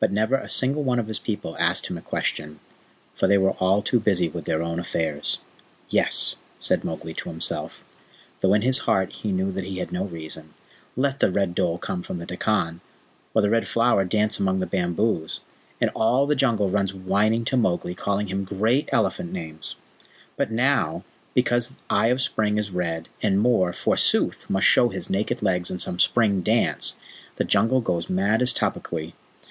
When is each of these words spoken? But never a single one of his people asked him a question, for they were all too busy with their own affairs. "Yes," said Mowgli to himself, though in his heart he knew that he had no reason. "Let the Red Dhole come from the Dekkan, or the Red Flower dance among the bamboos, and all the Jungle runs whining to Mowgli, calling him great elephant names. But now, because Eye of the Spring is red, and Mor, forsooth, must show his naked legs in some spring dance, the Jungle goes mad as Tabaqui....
But 0.00 0.12
never 0.12 0.34
a 0.34 0.50
single 0.50 0.82
one 0.82 0.98
of 0.98 1.08
his 1.08 1.18
people 1.18 1.56
asked 1.58 1.86
him 1.86 1.96
a 1.96 2.02
question, 2.02 2.60
for 3.14 3.26
they 3.26 3.38
were 3.38 3.52
all 3.52 3.80
too 3.80 3.98
busy 3.98 4.28
with 4.28 4.44
their 4.44 4.62
own 4.62 4.78
affairs. 4.78 5.38
"Yes," 5.88 6.36
said 6.58 6.84
Mowgli 6.84 7.14
to 7.14 7.30
himself, 7.30 7.82
though 8.42 8.52
in 8.52 8.60
his 8.60 8.80
heart 8.80 9.14
he 9.14 9.32
knew 9.32 9.50
that 9.52 9.64
he 9.64 9.78
had 9.78 9.92
no 9.92 10.04
reason. 10.04 10.52
"Let 10.94 11.18
the 11.20 11.30
Red 11.32 11.54
Dhole 11.54 11.78
come 11.78 12.02
from 12.02 12.18
the 12.18 12.26
Dekkan, 12.26 12.80
or 13.32 13.40
the 13.40 13.48
Red 13.48 13.66
Flower 13.66 14.04
dance 14.04 14.38
among 14.38 14.60
the 14.60 14.66
bamboos, 14.66 15.40
and 15.80 15.90
all 15.94 16.26
the 16.26 16.36
Jungle 16.36 16.68
runs 16.68 16.92
whining 16.94 17.46
to 17.46 17.56
Mowgli, 17.56 17.94
calling 17.94 18.26
him 18.26 18.44
great 18.44 18.90
elephant 18.92 19.32
names. 19.32 19.74
But 20.36 20.52
now, 20.52 21.02
because 21.32 21.78
Eye 21.88 22.08
of 22.08 22.18
the 22.18 22.24
Spring 22.24 22.58
is 22.58 22.70
red, 22.70 23.08
and 23.22 23.40
Mor, 23.40 23.72
forsooth, 23.72 24.48
must 24.50 24.66
show 24.66 24.90
his 24.90 25.08
naked 25.08 25.42
legs 25.42 25.70
in 25.70 25.78
some 25.78 25.98
spring 25.98 26.42
dance, 26.42 26.96
the 27.36 27.44
Jungle 27.44 27.80
goes 27.80 28.10
mad 28.10 28.42
as 28.42 28.52
Tabaqui.... 28.52 29.14